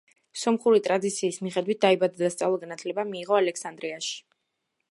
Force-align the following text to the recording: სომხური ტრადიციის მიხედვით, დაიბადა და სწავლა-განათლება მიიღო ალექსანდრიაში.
სომხური 0.43 0.79
ტრადიციის 0.85 1.37
მიხედვით, 1.47 1.79
დაიბადა 1.85 2.21
და 2.23 2.31
სწავლა-განათლება 2.37 3.05
მიიღო 3.11 3.39
ალექსანდრიაში. 3.41 4.17